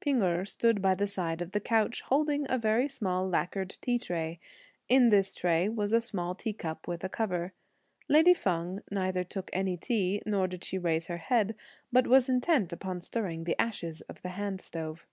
[0.00, 3.98] P'ing Erh stood by the side of the couch, holding a very small lacquered tea
[3.98, 4.40] tray.
[4.88, 7.52] In this tray was a small tea cup with a cover.
[8.08, 11.54] Lady Feng neither took any tea, nor did she raise her head,
[11.92, 15.06] but was intent upon stirring the ashes of the hand stove.